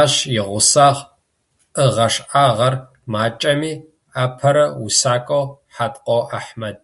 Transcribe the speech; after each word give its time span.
Ащ 0.00 0.12
игъусагъ, 0.36 1.00
ыгъэшӏагъэр 1.84 2.74
макӏэми 3.12 3.72
апэрэ 4.22 4.66
усакӏоу 4.84 5.44
Хьаткъо 5.74 6.18
Ахьмэд. 6.38 6.80